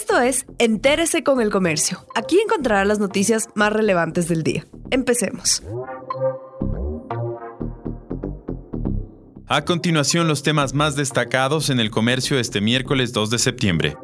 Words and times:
Esto 0.00 0.20
es 0.20 0.46
Entérese 0.58 1.24
con 1.24 1.40
el 1.40 1.50
Comercio. 1.50 2.06
Aquí 2.14 2.38
encontrará 2.38 2.84
las 2.84 3.00
noticias 3.00 3.48
más 3.56 3.72
relevantes 3.72 4.28
del 4.28 4.44
día. 4.44 4.64
Empecemos. 4.92 5.60
A 9.48 9.64
continuación, 9.64 10.28
los 10.28 10.44
temas 10.44 10.72
más 10.72 10.94
destacados 10.94 11.68
en 11.68 11.80
el 11.80 11.90
comercio 11.90 12.38
este 12.38 12.60
miércoles 12.60 13.12
2 13.12 13.28
de 13.30 13.38
septiembre. 13.40 13.96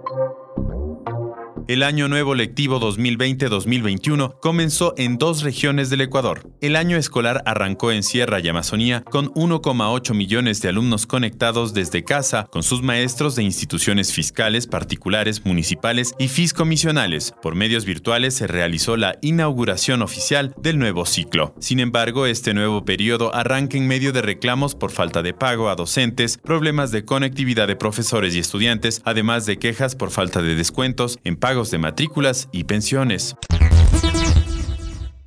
El 1.67 1.83
año 1.83 2.09
nuevo 2.09 2.35
lectivo 2.35 2.79
2020-2021 2.79 4.39
comenzó 4.39 4.93
en 4.99 5.17
dos 5.17 5.43
regiones 5.43 5.89
del 5.89 6.03
Ecuador. 6.03 6.47
El 6.61 6.77
año 6.77 6.99
escolar 6.99 7.43
arrancó 7.47 7.91
en 7.91 8.03
Sierra 8.03 8.39
y 8.39 8.49
Amazonía 8.49 9.03
con 9.03 9.33
1,8 9.33 10.13
millones 10.13 10.61
de 10.61 10.69
alumnos 10.69 11.07
conectados 11.07 11.73
desde 11.73 12.05
casa 12.05 12.49
con 12.53 12.63
sus 12.63 12.83
maestros 12.83 13.35
de 13.35 13.45
instituciones 13.45 14.13
fiscales, 14.13 14.67
particulares, 14.67 15.47
municipales 15.47 16.15
y 16.19 16.29
fiscomisionales. 16.29 17.33
Por 17.41 17.55
medios 17.55 17.87
virtuales 17.87 18.35
se 18.35 18.47
realizó 18.47 18.99
la 18.99 19.17
inauguración 19.23 20.03
oficial 20.03 20.55
del 20.59 20.79
nuevo 20.79 21.07
ciclo. 21.07 21.55
Sin 21.61 21.81
embargo, 21.81 22.27
este 22.27 22.53
nuevo 22.53 22.85
periodo 22.85 23.35
arranca 23.35 23.79
en 23.79 23.89
medio 23.89 24.13
de 24.13 24.21
reclamos 24.21 24.75
por 24.75 24.91
falta 24.91 25.23
de 25.23 25.33
pago 25.33 25.71
a 25.71 25.77
docentes, 25.77 26.37
problemas 26.37 26.91
de 26.91 27.07
conectividad 27.07 27.69
de 27.69 27.77
profesores 27.77 28.35
y 28.35 28.41
estudiantes, 28.41 29.01
además 29.07 29.47
de 29.47 29.59
quejas 29.59 29.97
por 29.97 30.11
falta 30.11 30.43
de 30.43 30.57
descuentos 30.57 31.19
en 31.25 31.37
pago 31.37 31.54
de 31.55 31.79
matrículas 31.79 32.49
y 32.51 32.65
pensiones 32.65 33.37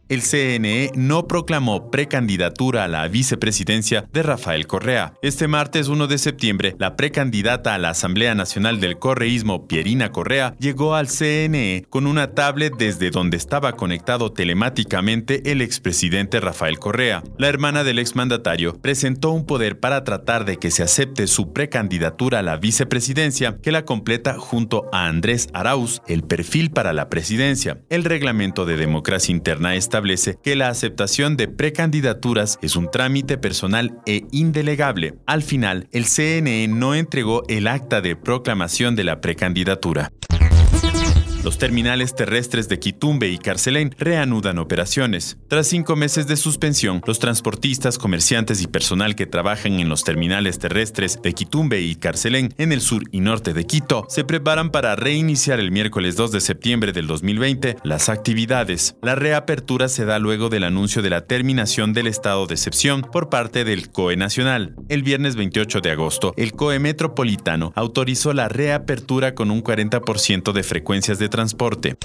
el 0.09 0.21
CNE 0.21 0.91
no 0.95 1.27
proclamó 1.27 1.91
precandidatura 1.91 2.83
a 2.83 2.87
la 2.87 3.07
vicepresidencia 3.07 4.07
de 4.13 4.23
Rafael 4.23 4.67
Correa. 4.67 5.13
Este 5.21 5.47
martes 5.47 5.87
1 5.87 6.07
de 6.07 6.17
septiembre, 6.17 6.75
la 6.79 6.95
precandidata 6.95 7.75
a 7.75 7.77
la 7.77 7.89
Asamblea 7.89 8.35
Nacional 8.35 8.79
del 8.79 8.99
Correísmo, 8.99 9.67
Pierina 9.67 10.11
Correa, 10.11 10.55
llegó 10.59 10.95
al 10.95 11.07
CNE 11.07 11.85
con 11.89 12.07
una 12.07 12.31
tablet 12.31 12.73
desde 12.77 13.11
donde 13.11 13.37
estaba 13.37 13.73
conectado 13.73 14.31
telemáticamente 14.31 15.51
el 15.51 15.61
expresidente 15.61 16.39
Rafael 16.39 16.79
Correa. 16.79 17.23
La 17.37 17.47
hermana 17.47 17.83
del 17.83 17.99
exmandatario 17.99 18.79
presentó 18.81 19.31
un 19.31 19.45
poder 19.45 19.79
para 19.79 20.03
tratar 20.03 20.45
de 20.45 20.57
que 20.57 20.71
se 20.71 20.83
acepte 20.83 21.27
su 21.27 21.53
precandidatura 21.53 22.39
a 22.39 22.43
la 22.43 22.57
vicepresidencia, 22.57 23.57
que 23.61 23.71
la 23.71 23.85
completa 23.85 24.35
junto 24.39 24.85
a 24.91 25.07
Andrés 25.07 25.49
Arauz, 25.53 26.01
el 26.07 26.23
perfil 26.23 26.71
para 26.71 26.93
la 26.93 27.09
presidencia. 27.09 27.81
El 27.89 28.03
reglamento 28.03 28.65
de 28.65 28.77
democracia 28.77 29.33
interna 29.33 29.75
está 29.75 29.96
establece 29.97 30.37
que 30.43 30.55
la 30.55 30.69
aceptación 30.69 31.37
de 31.37 31.47
precandidaturas 31.47 32.59
es 32.61 32.75
un 32.75 32.91
trámite 32.91 33.39
personal 33.39 33.97
e 34.05 34.25
indelegable. 34.31 35.15
Al 35.25 35.41
final, 35.41 35.87
el 35.91 36.05
CNE 36.05 36.67
no 36.67 36.93
entregó 36.93 37.41
el 37.47 37.65
acta 37.65 37.99
de 37.99 38.15
proclamación 38.15 38.95
de 38.95 39.03
la 39.03 39.21
precandidatura. 39.21 40.11
Los 41.43 41.57
terminales 41.57 42.15
terrestres 42.15 42.67
de 42.67 42.79
Quitumbe 42.79 43.29
y 43.29 43.37
Carcelén 43.37 43.95
reanudan 43.97 44.57
operaciones. 44.57 45.37
Tras 45.47 45.67
cinco 45.67 45.95
meses 45.95 46.27
de 46.27 46.35
suspensión, 46.35 47.01
los 47.05 47.19
transportistas, 47.19 47.97
comerciantes 47.97 48.61
y 48.61 48.67
personal 48.67 49.15
que 49.15 49.27
trabajan 49.27 49.79
en 49.79 49.87
los 49.87 50.03
terminales 50.03 50.59
terrestres 50.59 51.21
de 51.21 51.33
Quitumbe 51.33 51.79
y 51.81 51.95
Carcelén 51.95 52.53
en 52.57 52.71
el 52.71 52.81
sur 52.81 53.03
y 53.11 53.21
norte 53.21 53.53
de 53.53 53.65
Quito 53.65 54.05
se 54.09 54.25
preparan 54.25 54.71
para 54.71 54.95
reiniciar 54.95 55.59
el 55.59 55.71
miércoles 55.71 56.15
2 56.15 56.31
de 56.31 56.41
septiembre 56.41 56.91
del 56.91 57.07
2020 57.07 57.77
las 57.83 58.09
actividades. 58.09 58.95
La 59.01 59.15
reapertura 59.15 59.87
se 59.87 60.05
da 60.05 60.19
luego 60.19 60.49
del 60.49 60.63
anuncio 60.63 61.01
de 61.01 61.11
la 61.11 61.27
terminación 61.27 61.93
del 61.93 62.07
estado 62.07 62.47
de 62.47 62.55
excepción 62.55 63.01
por 63.01 63.29
parte 63.29 63.63
del 63.63 63.89
COE 63.89 64.17
Nacional. 64.17 64.75
El 64.89 65.03
viernes 65.03 65.35
28 65.35 65.81
de 65.81 65.91
agosto, 65.91 66.33
el 66.35 66.53
COE 66.53 66.79
Metropolitano 66.79 67.71
autorizó 67.75 68.33
la 68.33 68.49
reapertura 68.49 69.33
con 69.33 69.51
un 69.51 69.63
40% 69.63 70.51
de 70.51 70.63
frecuencias 70.63 71.19
de 71.19 71.26
transporte. 71.29 71.97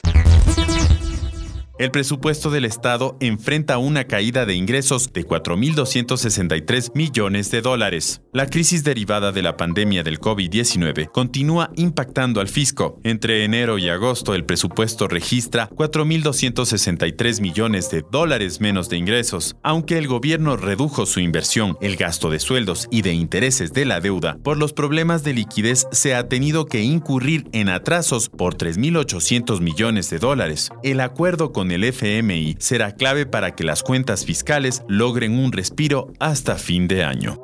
El 1.83 1.91
presupuesto 1.91 2.49
del 2.49 2.65
Estado 2.65 3.17
enfrenta 3.19 3.79
una 3.79 4.05
caída 4.05 4.47
de 4.47 4.55
ingresos 4.55 5.13
de 5.13 5.27
4.263 5.27 6.93
millones 6.95 7.51
de 7.51 7.61
dólares. 7.61 8.23
La 8.33 8.47
crisis 8.47 8.85
derivada 8.85 9.33
de 9.33 9.43
la 9.43 9.57
pandemia 9.57 10.05
del 10.05 10.21
COVID-19 10.21 11.11
continúa 11.11 11.73
impactando 11.75 12.41
al 12.41 12.47
fisco. 12.47 13.01
Entre 13.03 13.43
enero 13.43 13.79
y 13.79 13.89
agosto 13.89 14.37
el 14.37 14.45
presupuesto 14.45 15.09
registra 15.09 15.69
4.263 15.71 17.41
millones 17.41 17.91
de 17.91 18.05
dólares 18.09 18.61
menos 18.61 18.89
de 18.89 18.99
ingresos, 18.99 19.57
aunque 19.65 19.99
el 19.99 20.07
gobierno 20.07 20.57
redujo 20.57 21.05
su 21.05 21.19
inversión, 21.19 21.77
el 21.81 21.97
gasto 21.97 22.31
de 22.31 22.39
sueldos 22.39 22.87
y 22.93 23.03
de 23.03 23.13
intereses 23.13 23.73
de 23.73 23.87
la 23.87 23.99
deuda. 23.99 24.39
Por 24.45 24.57
los 24.57 24.73
problemas 24.73 25.25
de 25.25 25.33
liquidez 25.33 25.89
se 25.91 26.15
ha 26.15 26.29
tenido 26.29 26.67
que 26.67 26.83
incurrir 26.83 27.49
en 27.51 27.69
atrasos 27.69 28.29
por 28.29 28.55
3.800 28.55 29.61
millones 29.61 30.11
de 30.11 30.21
dólares. 30.21 30.71
El 30.85 31.01
acuerdo 31.01 31.51
el 31.73 31.85
FMI 31.85 32.57
será 32.59 32.93
clave 32.93 33.27
para 33.27 33.55
que 33.55 33.65
las 33.65 33.83
cuentas 33.83 34.25
fiscales 34.25 34.83
logren 34.89 35.39
un 35.39 35.53
respiro 35.53 36.13
hasta 36.21 36.57
fin 36.57 36.87
de 36.89 37.05
año. 37.05 37.43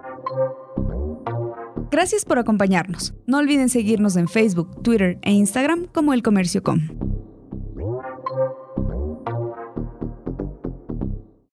Gracias 1.90 2.24
por 2.24 2.38
acompañarnos. 2.38 3.14
No 3.26 3.38
olviden 3.38 3.70
seguirnos 3.70 4.16
en 4.16 4.28
Facebook, 4.28 4.82
Twitter 4.82 5.18
e 5.22 5.32
Instagram 5.32 5.86
como 5.86 6.12
El 6.12 6.22
Comercio 6.22 6.62
Com. 6.62 7.07